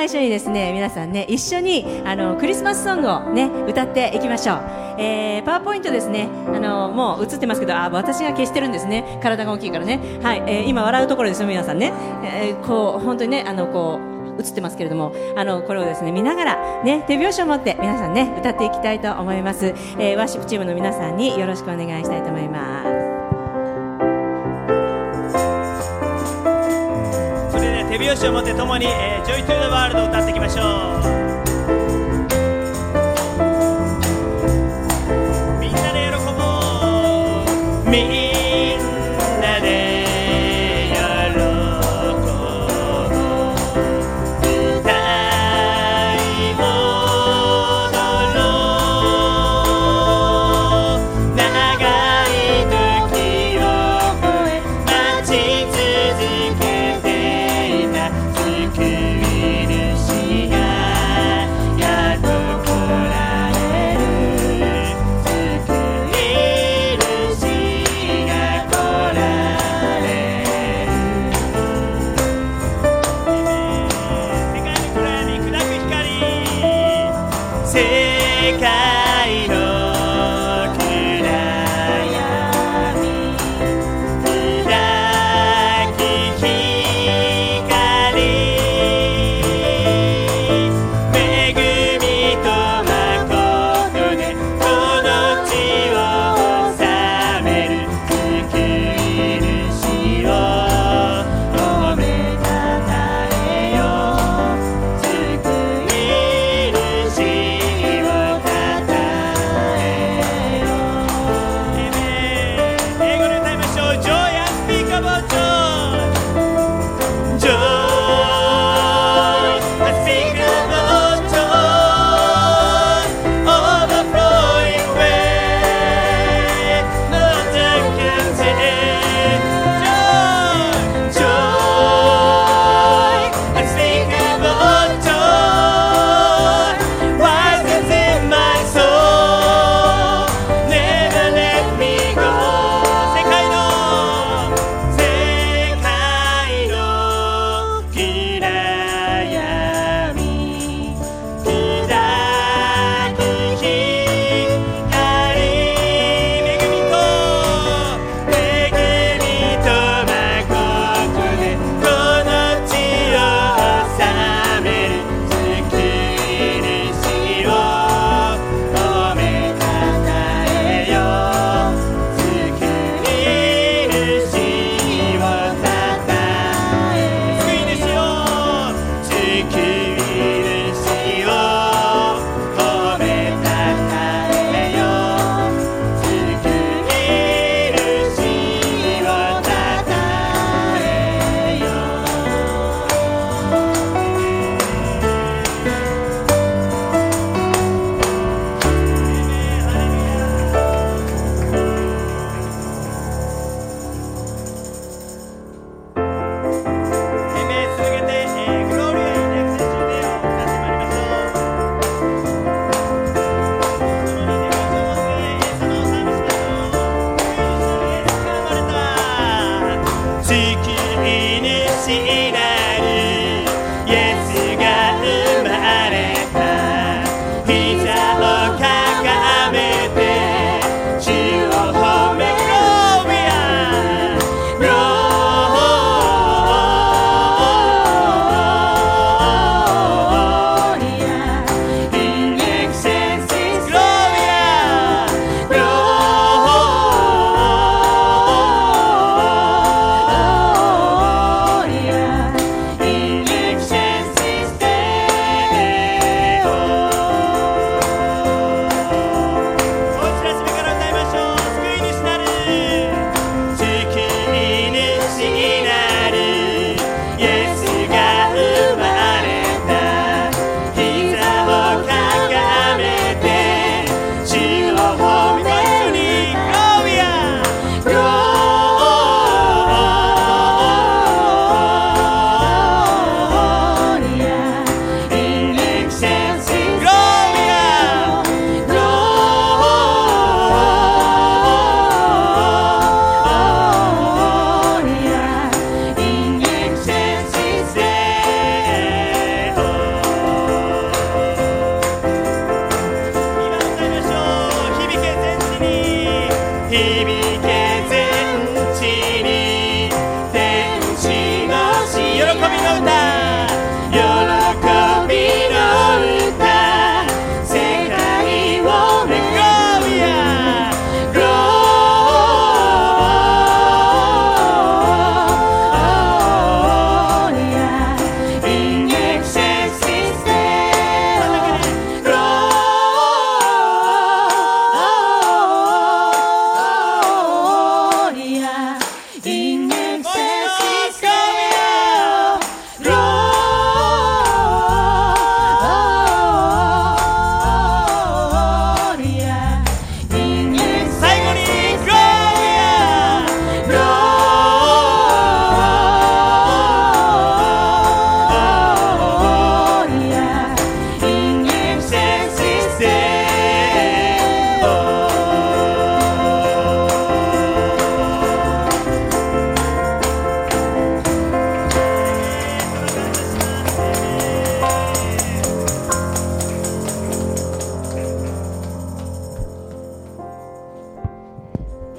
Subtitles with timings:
[0.00, 4.56] 最初にですね皆さんね一緒にあのクリスマスソングをね歌っていきましょう、
[4.98, 6.30] えー、パワーポイントですね。
[6.46, 9.20] あのもう映ってますけどあ私が消してるんですね。
[9.22, 10.00] 体が大きいからね。
[10.22, 11.92] はい、えー、今笑うところですよ皆さんね、
[12.24, 14.00] えー、こう本当にねあのこ
[14.38, 15.12] う映ってますけれども。
[15.36, 19.66] あのこれをですね見ながらね手拍子を持って皆さんね歌っていきたいと思います、
[19.98, 22.99] えー、ワーシップチームの皆さんによろしくお願いしたいと思います。
[28.10, 31.29] 手拍子を持って共に、えー、ジョイトゥーワールドを歌っていきましょう。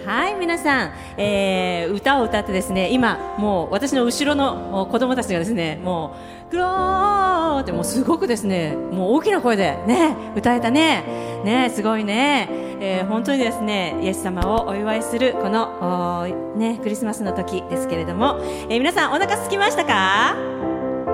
[0.06, 6.16] はい皆さん、えー、歌を歌ってですね今もう私の後ろの子供たちがですねも
[6.50, 11.04] うグローってもうすごくですねもう大きな声でね歌えたね。
[11.46, 12.48] ねすごいね、
[12.80, 16.28] えー、本当にですねイエス様をお祝いするこの
[16.58, 18.40] ねクリスマスの時ですけれども、
[18.70, 20.71] えー、皆さんお腹空きましたか？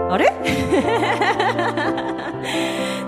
[0.10, 0.32] あれ？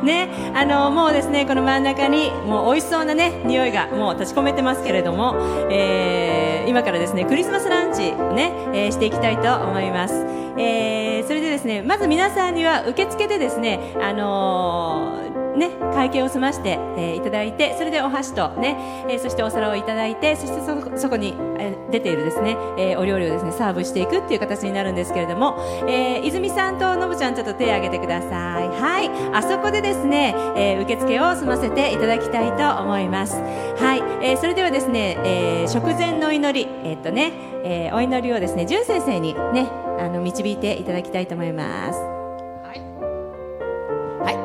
[0.03, 5.35] ね、あのもうですねこの真ん中にもう美味しそうなね匂いがもう立ち込めてますけれども、
[5.69, 10.25] えー、今からですねクリスマスランチね、えー、していきたいと思います、
[10.57, 15.19] えー、それでですねまず皆さんには受付でですねあの
[15.59, 25.57] ね、会計を済まして、えー、いただいてそれでお箸とね、えー、そしてお皿をいただいてそしてそそこに、えー、出ているですね、えー、お料理をですねサーブしていくっていう形になるんですけれども、
[25.87, 28.67] えー、泉さんとのぶちゃんちょっと手を挙げてください。
[28.69, 29.09] はい。
[29.33, 33.35] あそこでですね、えー、受付を済ませていただきたいと思います。
[33.35, 37.31] はい、えー、それではですね、えー、食前の祈りえー、っとね、
[37.63, 39.69] えー、お祈りをですね純先生にね
[39.99, 42.18] あの導いていただきたいと思います、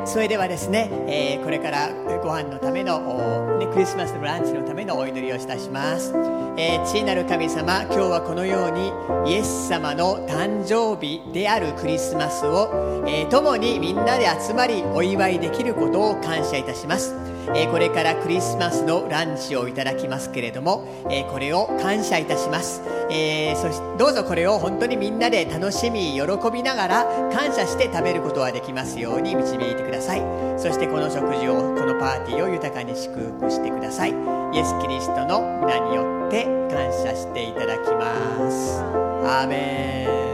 [0.06, 1.90] それではですね、えー、これから
[2.22, 6.12] ご飯のための、ね、クリスマスのランチのためのお祈りをいたします、
[6.58, 17.24] えー、知恵なる神様今日はこのようにイエス様の誕生日であるクリスマスを、えー、共にみんなで集まりお祝いできることを感謝いたします。
[17.55, 30.23] えこれからクリスマスのランチをいただきますけれども、えこれを感謝いたします、えそしどうぞこれを本当にみんなで楽しみ喜びながら感謝して食べることができますように導いてください。
[30.56, 34.11] そしてこの食事をこのパーティーを豊かに祝福してください。
[34.11, 38.81] イエス・キリストの皆によって感謝していただきます。
[39.26, 40.33] アーメン。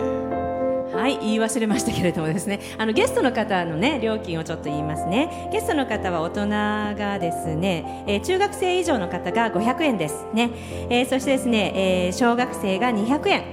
[1.00, 2.60] はい言い忘れましたけれどもですね。
[2.76, 5.48] あのゲストの方のね料金をちょっと言いますね。
[5.50, 10.50] ゲストの方は大人がですね、えー、中学生以上の方が500円ですね、
[10.90, 13.44] えー、そしてですね、えー、小学生が200円、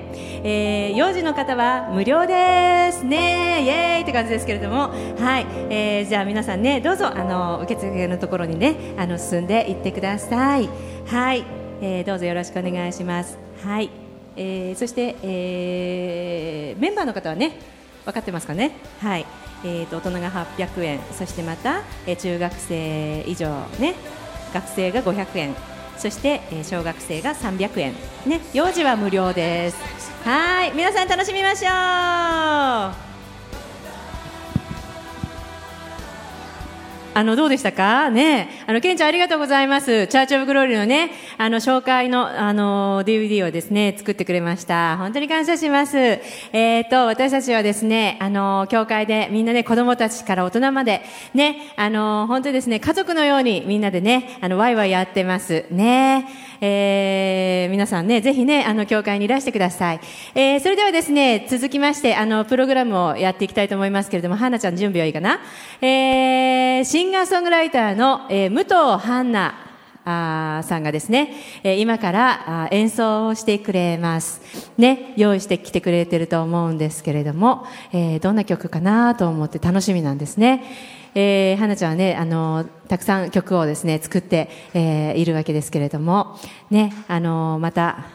[0.44, 3.64] えー、幼児の方は無料ですね。
[3.64, 4.90] イエーイって感じですけれども。
[5.18, 10.68] はい、えー、じゃあ皆さんねどうぞあの受付のところにねあの進んで行ってください。
[11.06, 11.46] はい、
[11.82, 13.40] えー、どうぞよろしくお願いします。
[13.64, 14.07] はい。
[14.38, 17.60] えー、そして、えー、メンバーの方はね
[18.06, 18.72] 分かってますかね？
[19.02, 19.26] はい。
[19.66, 23.96] えーと、大人が800円そしてまた、えー、中学生以上ね
[24.54, 25.56] 学生が500円
[25.98, 27.94] そして、えー、小学生が300円。
[28.28, 29.78] ね幼児は無料です。
[30.24, 33.07] はい皆さん楽しみましょう
[37.18, 38.12] あの、どうでしたか？
[38.12, 40.06] ねあの、ケンちゃんありがとうございます。
[40.06, 41.10] チャーチオブグローリーのね、
[41.40, 44.98] あの、紹介の、あの、DVD をですね、作ってくれました。
[44.98, 45.98] 本当に感謝します。
[45.98, 51.02] えっ、ー、と、私たちはですね、あの、教会でみんなね、子供たちから大人まで、
[51.34, 55.66] ね、あの、本当にですね、家族のようにみんなでね、あの、ワイワイやってます。
[55.72, 56.28] ね。
[56.60, 60.00] えー、皆さんね、ぜひね、あの、教会にいらしてください。
[60.36, 65.40] えー、それではですね、続きまして、あの、プログラムをやっていきたいと思いますけれども、はなちゃん準備はいいかな？
[65.82, 69.64] えー、シンガーソングライターの、えー、武藤ハンナ
[70.10, 71.34] あさんがですね、
[71.64, 74.72] えー、今からあ演奏をしてくれます。
[74.78, 80.64] ね、用意してきてくれてると思うんですけれども、えー、どんな曲かなと思って楽しみなんですね。
[81.20, 86.38] えー、花ちゃんはね、あの、たくさん曲をですね、作って、えー、いるわけですけれども、
[86.70, 88.06] ね、あの、また、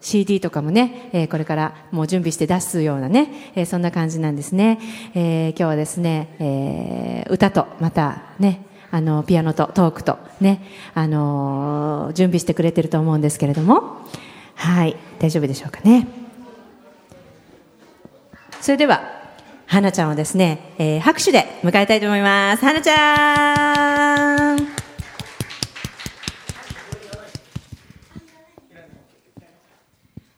[0.00, 4.78] CD とかもね、えー、これからもう準備して出すようなね、えー、そんな感じなんですね。
[5.14, 10.62] えー、今日はですね、えー、歌とまたね、あの、ピアノとトークとね、
[10.94, 14.06] あのー、準備してくれてると思うんですけれども、
[14.54, 16.06] はい、大丈夫でしょうかね。
[18.62, 19.17] それでは、
[19.70, 22.64] 花ちゃんをですね、えー、拍手で迎えたいと思います。
[22.64, 24.68] 花ちゃん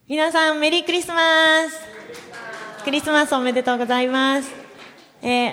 [0.09, 4.51] 皆さん、メリークリスマスクリスマスおめでとうございます。
[5.23, 5.53] えー、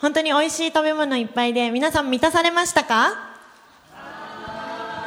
[0.00, 3.32] 本当に美味しい食べ物いっぱいで、皆さん満たされましたか？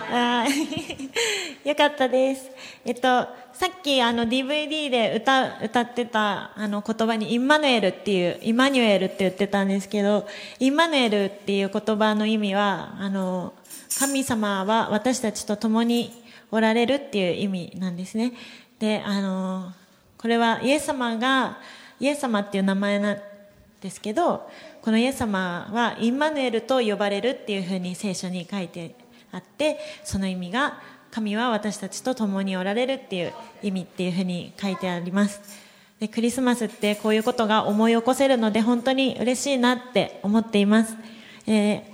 [0.09, 0.45] あ
[1.65, 2.49] よかったです。
[2.83, 10.27] えっと、さっきあの DVD で歌、歌ってたあの言葉にインマヌエルっていう、イマニュエルって言ってたんですけど、
[10.59, 13.55] インマヌエルっていう言葉の意味は、あの、
[13.97, 16.11] 神様は私たちと共に
[16.51, 18.33] おられるっていう意味なんですね。
[18.77, 19.73] で、あの、
[20.19, 21.57] これはイエス様が、
[21.99, 23.17] イエス様っていう名前なん
[23.81, 24.47] ですけど、
[24.83, 28.95] このイエス様はインマヌエルと呼ばれるっていうふうに聖書に書いて
[29.31, 30.79] あってその意味が
[31.11, 33.33] 神は私たちと共におられるっていう
[33.63, 35.67] 意味っていうふうに書いてあります。
[35.99, 40.95] でクリスマスってこういうことが思い起こせるので本当に嬉しいなって思っています、
[41.47, 41.91] え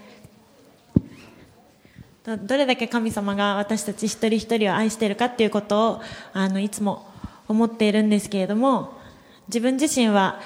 [2.25, 6.01] ー、どれだけ神様が私たち一人一人を愛しているかっていうことを
[6.33, 7.07] あのいつも
[7.47, 8.93] 思っているんですけれども
[9.47, 10.41] 自分自身は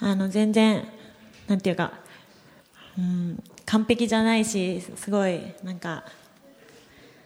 [0.00, 0.88] あの全然
[1.46, 1.92] なんていうか、
[2.98, 6.04] うん、完璧じゃないしすごいなんか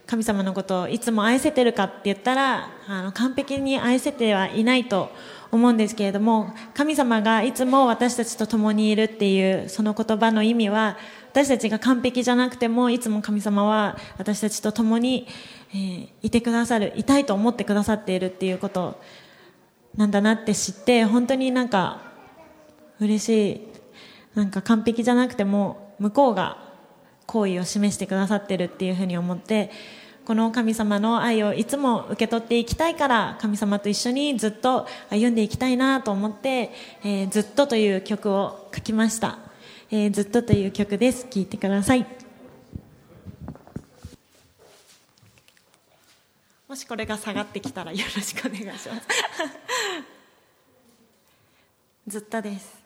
[0.09, 5.11] 神様のことをいつも愛せてるかって言ったらあの完璧に愛せてはいないと
[5.53, 10.97] 思うんですけれども神様がいつも私たちと共にいるっていうその言葉の意味は
[11.31, 15.27] 私たちが完璧じゃなくてもいつも神様は私たちと共に、
[15.71, 19.01] えーいてくださるいたいと思ってくださっているっていうこと
[19.95, 22.01] なんだなって知って本当になんか
[22.99, 23.69] 嬉しい。
[24.35, 26.59] なんか完璧じゃなくても向こうが
[27.27, 29.71] 好意を示してくださってるっていうふうに思って
[30.29, 36.71] この神様の愛をいつも受け取っていきたいから神様と一緒にずっと歩んでいきたいなと思って
[37.03, 39.39] 「えーずっと」という曲を書きました
[39.91, 41.25] 「えーずっと」という曲です。
[41.31, 42.05] 聴いてください。
[46.69, 48.91] もしこれが下がってきたらよろしくお願いします。
[52.07, 52.77] ずっとです。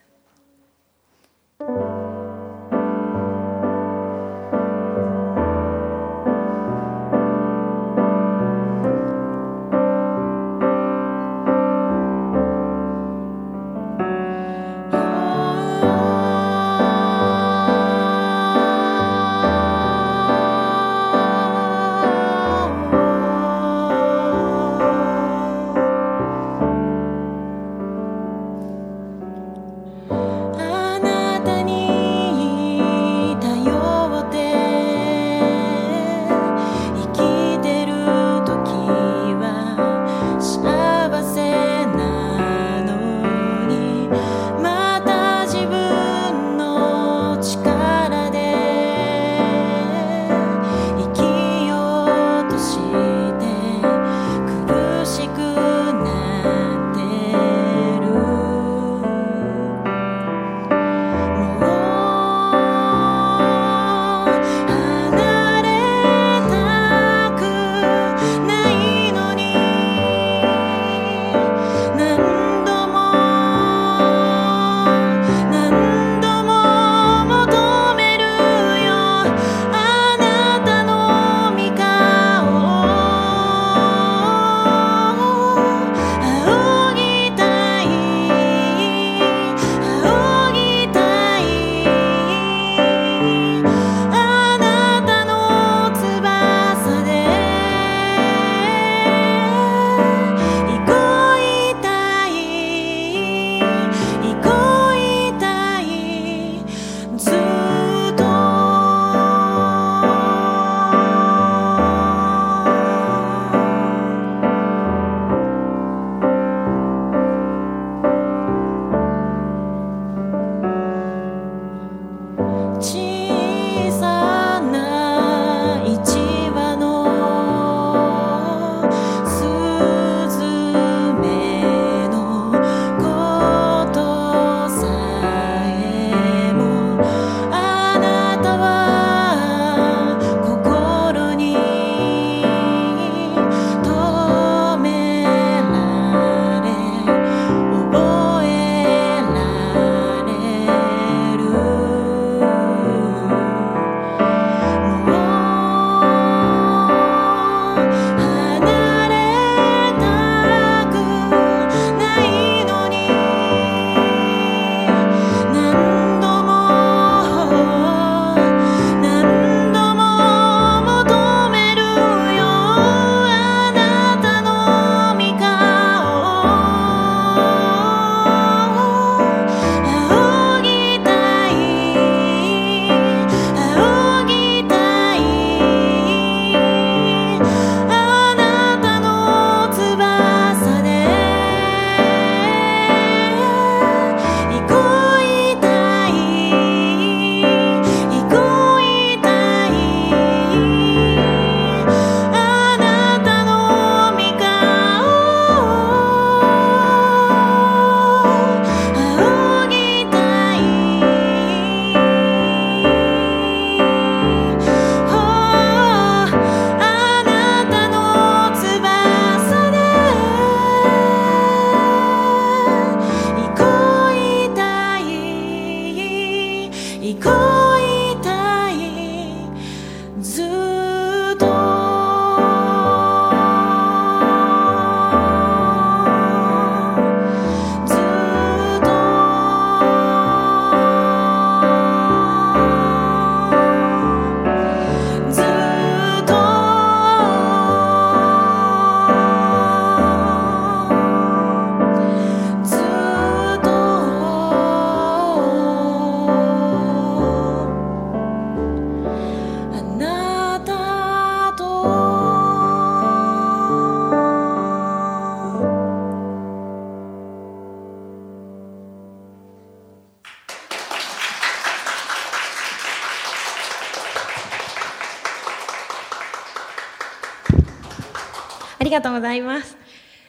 [278.92, 279.76] がとうございます。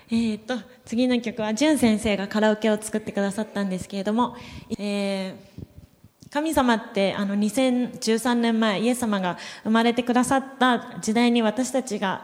[0.10, 4.36] えー、と、次の曲は、じゅん先生がカラオケを作ってくださったんですけれども、
[4.78, 5.74] えー
[6.34, 12.24] 神様ってあの2013年前イエス様が生まれてくださった時代に私たちが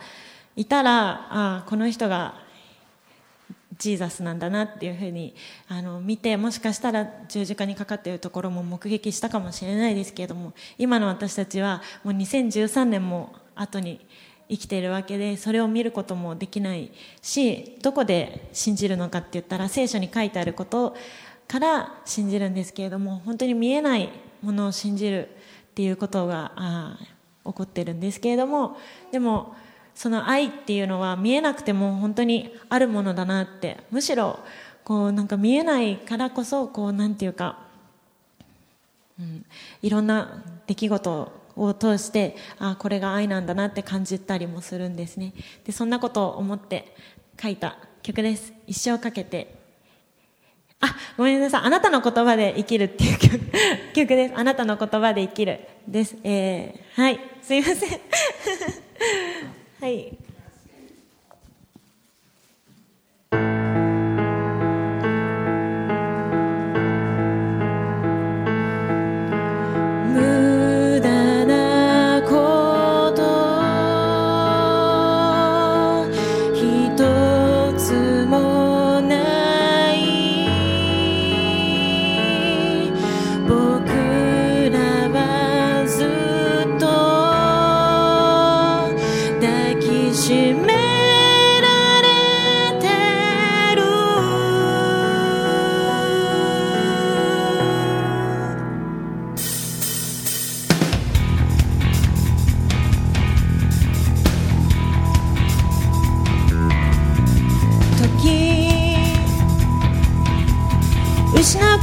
[0.56, 2.34] いたらああこの人が
[3.78, 5.36] ジーザスなんだなっていうふうに
[5.68, 14.04] あの見てもしかしたら十字架にかかっているところも目撃したかもしれないですけれども今の私たちはもう2013年も後に
[14.50, 20.96] 生きているわけでそれを見ることもできないしどこで信じるのかって言ったら聖書に書いてあること
[21.48, 24.10] から信じるんですけれども本当に見えない
[24.42, 25.30] ものを信じる
[25.72, 26.98] っていうことがあ
[27.46, 28.78] 起こってるんですけれども
[29.12, 29.56] でも
[29.94, 34.40] その愛っていうのは見えなくても本当にあるものだなってむしろ
[34.84, 37.60] こうなんか見えないからこそこうなんていうか、
[39.20, 39.46] うん、
[39.82, 45.34] いろんな出来事を通してあこれが愛なんだなって感じたりもするんですね
[45.66, 46.96] でそんなことを思って
[47.42, 49.60] 書いた曲です一生かけて
[50.82, 51.62] あ、ごめんなさい。
[51.64, 53.40] あなたの言葉で生きるっていう曲
[53.94, 54.34] 曲です。
[54.36, 56.16] あなたの言葉で生きるです。
[56.24, 57.20] えー、はい。
[57.42, 58.00] すいません。
[59.82, 60.18] はい。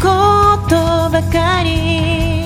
[0.07, 0.13] こ
[0.69, 0.77] と
[1.11, 2.45] ばかり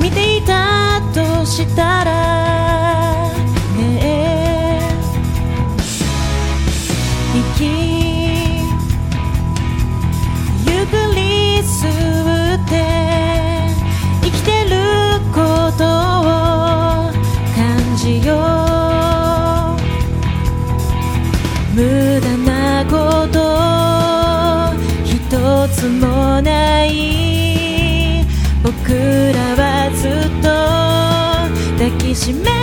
[0.00, 3.30] 見ていたとしたら
[3.76, 4.80] ね
[7.32, 7.62] 生き
[10.68, 11.86] ゆっくり吸
[12.56, 12.97] って
[32.18, 32.57] と抱き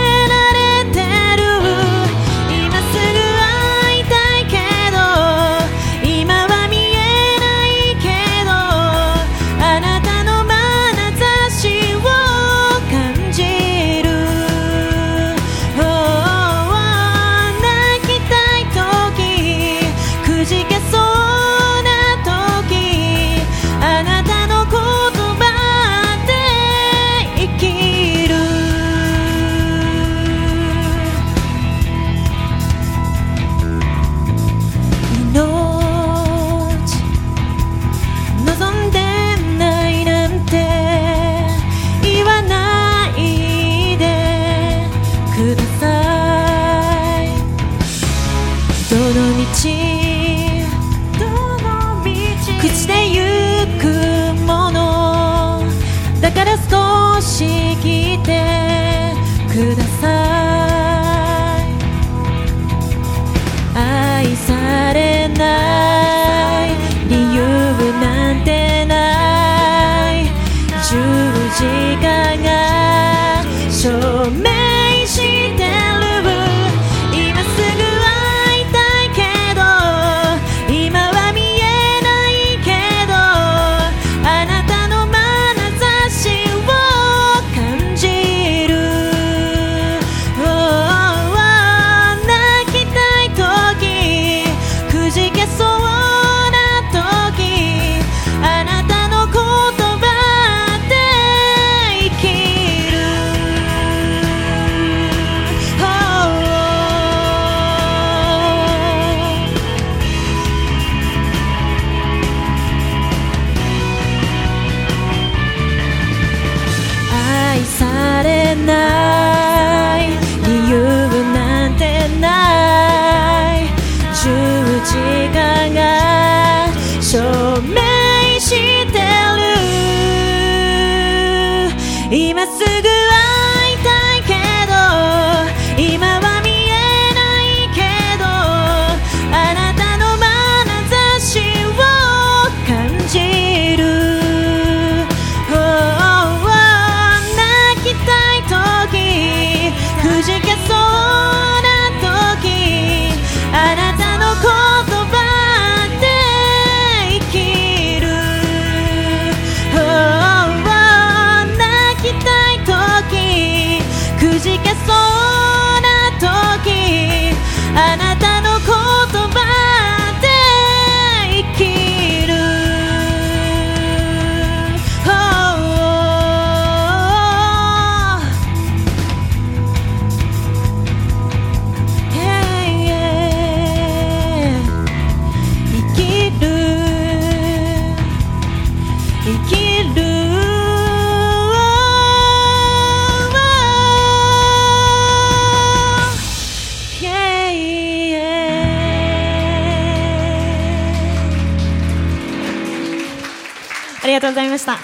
[204.16, 204.78] がとうございました。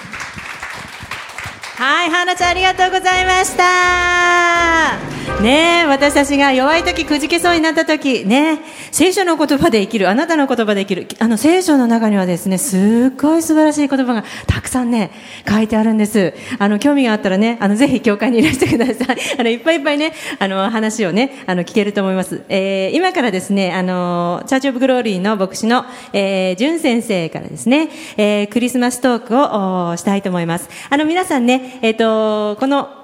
[1.78, 5.11] はい、はなちゃんありがとうございました。
[5.42, 8.60] ね、私たちが弱い時、くじけそうになった時、ね、
[8.92, 15.10] 聖書の言葉で生きる、あなたの言葉で生きる、あの聖書の中にはですね、すっごい素晴らしい言葉がたくさんね、
[15.48, 16.32] 書いてあるんです。
[16.60, 19.16] あの、興味があったらね、あの、ぜひ教会にいらしてください。
[19.36, 22.42] あの、いっぱいいっぱいね、あの、話をね、あの、聞けると思います。
[22.48, 30.68] えー、今からですね、あの、チャーチオブグローリーの牧師の、えー、ジュン先生からですね、えー、クリスマストークをしたいと思います。
[30.88, 33.01] あの、皆さんね、えっ、と、この、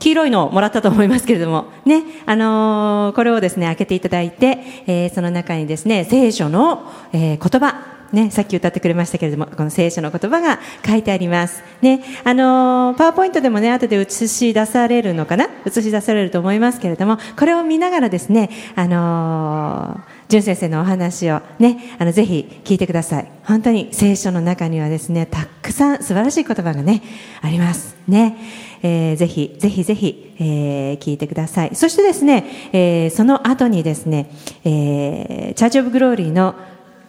[0.00, 11.62] 黄色いのをもらったと思いますけれども、ね、あのーこれをですね、開けていただいて、えーその中にですね、聖書の、えー言葉、ね、さっき歌ってくれましたけれども、この聖書の言葉が書いてあります。
[11.80, 15.48] ね、あのーパワーポイントでもね、後で映し出されるのかな？
[15.64, 23.28] 映し出されると思いますけれども、これを見ながらですね、あのー純先生のお話をね、あの、ぜひ聞いてください。
[23.42, 27.02] 本当に聖書の中にはですね、たくさん素晴らしい言葉がね、
[27.42, 27.96] あります。
[28.06, 28.36] ね。
[28.82, 31.74] えーぜひ、ぜひぜひ、えー聞いてください。
[31.74, 34.30] そしてですね、えーその後にですね、
[34.64, 36.54] えーチャーチオブグローリーの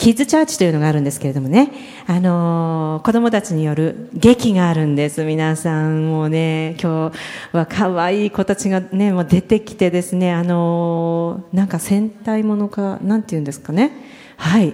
[0.01, 1.71] キッズチャーチというのがあるんですけれどもね、
[2.07, 5.23] あのー子供たちによる劇があるんです。
[5.23, 13.91] 皆さんもね、今日は可愛い子たちがね、もう出てきてですね、あのーなんか戦隊ものか、なんて言うんですかね。
[14.37, 14.73] はい。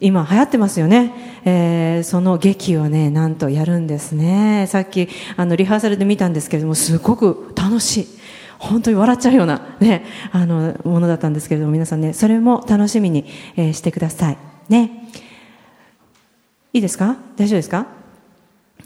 [0.00, 1.12] 今流行ってますよね。
[1.44, 4.66] えーその劇をね、なんとやるんですね。
[4.68, 8.06] さっき、あの、リハーサルで見たんですけれども、すごく楽しい。
[8.58, 14.53] 本当に笑っちゃうような、ね、あの、ものだったんですけれども、皆さんね、それも楽しみに、えーしてください。
[14.68, 15.08] ね。
[16.72, 17.16] いいですか？
[17.36, 17.86] 大丈夫ですか？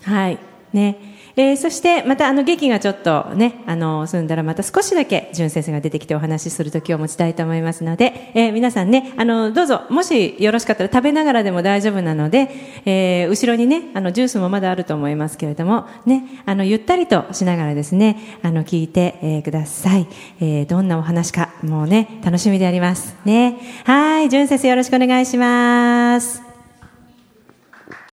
[0.02, 0.38] はい。
[0.72, 1.17] ね。
[1.40, 12.50] えーそして、また、あの、劇がちょっとね、あの、済んだらまた少しだけ、淳先生が出てきてお話しする時を持ちたいと思いますので、えー皆さんね、あの、どうぞ、もしよろしかったら食べながらでも大丈夫なので、
[12.84, 20.08] えー後ろにね、あの、ジュースもまだあると思いますけれども、ね、あの、ゆったりとしながらですね、あの、聞いて、えーください。
[20.40, 23.14] えーどんなお話か、もうね、楽しみであります。
[23.24, 23.58] ね。
[23.84, 26.47] はい、淳先生よろしくお願いします。